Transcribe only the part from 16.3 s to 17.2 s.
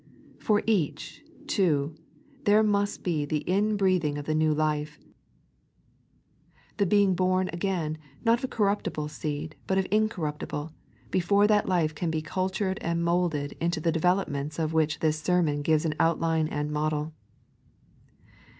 and model.